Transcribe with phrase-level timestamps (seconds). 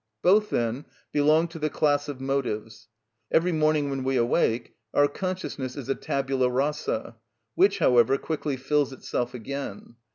[0.23, 2.87] Both, then, belong to the class of motives.
[3.29, 7.17] Every morning when we awake our consciousness is a tabula rasa,
[7.53, 9.93] which, however, quickly fills itself again.